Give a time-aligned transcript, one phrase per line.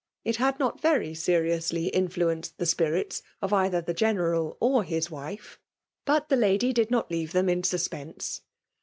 [0.25, 5.59] it had not vjery oenoady infiaenccd the spiffiit of either the General or his wife;
[6.07, 8.41] Initlhciady did not le»re them in suspense.)